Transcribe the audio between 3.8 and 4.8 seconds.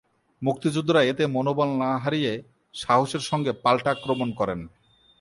আক্রমণ করেন।